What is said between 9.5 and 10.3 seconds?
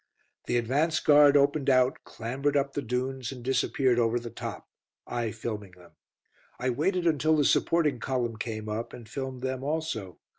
also.